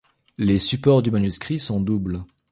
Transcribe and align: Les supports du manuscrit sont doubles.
Les 0.39 0.57
supports 0.57 1.03
du 1.03 1.11
manuscrit 1.11 1.59
sont 1.59 1.79
doubles. 1.79 2.23